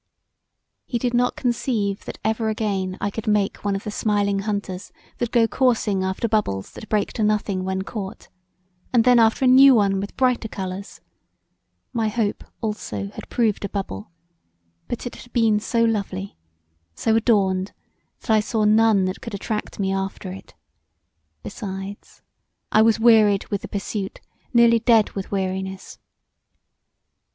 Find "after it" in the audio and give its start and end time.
19.93-20.55